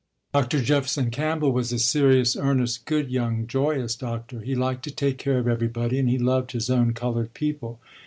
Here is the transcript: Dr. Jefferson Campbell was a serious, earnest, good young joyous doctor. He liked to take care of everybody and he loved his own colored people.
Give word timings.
Dr. 0.33 0.63
Jefferson 0.63 1.11
Campbell 1.11 1.51
was 1.51 1.71
a 1.71 1.77
serious, 1.77 2.35
earnest, 2.35 2.85
good 2.87 3.11
young 3.11 3.45
joyous 3.45 3.95
doctor. 3.95 4.39
He 4.39 4.55
liked 4.55 4.83
to 4.85 4.91
take 4.91 5.19
care 5.19 5.37
of 5.37 5.47
everybody 5.47 5.99
and 5.99 6.09
he 6.09 6.17
loved 6.17 6.53
his 6.53 6.71
own 6.71 6.93
colored 6.95 7.35
people. 7.35 7.79